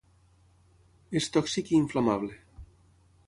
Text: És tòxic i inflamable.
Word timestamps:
És 1.19 1.27
tòxic 1.35 1.71
i 1.73 1.77
inflamable. 1.81 2.39